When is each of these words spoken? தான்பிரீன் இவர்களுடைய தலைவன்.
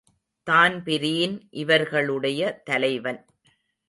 தான்பிரீன் 0.47 1.35
இவர்களுடைய 1.51 2.61
தலைவன். 2.63 3.21